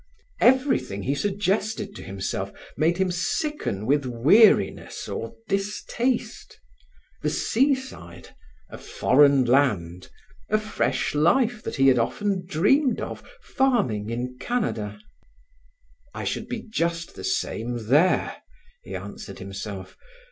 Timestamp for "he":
1.03-1.13, 11.75-11.87, 18.81-18.95